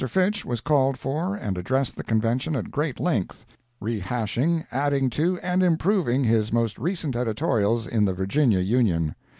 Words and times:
Fitch 0.09 0.43
was 0.43 0.61
called 0.61 0.97
for 0.97 1.35
and 1.35 1.59
addressed 1.59 1.95
the 1.95 2.03
Convention 2.03 2.55
at 2.55 2.71
great 2.71 2.99
length, 2.99 3.45
re 3.79 3.99
hashing, 3.99 4.65
adding 4.71 5.11
to 5.11 5.37
and 5.43 5.61
improving 5.61 6.23
his 6.23 6.51
most 6.51 6.79
recent 6.79 7.15
editorials 7.15 7.85
in 7.85 8.05
the 8.05 8.13
Virginia 8.13 8.61
Union. 8.61 9.13